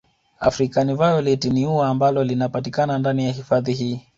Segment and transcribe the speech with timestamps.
[0.39, 4.01] African violet ni ua ambalo linapatikana ndani ya hifadhi hii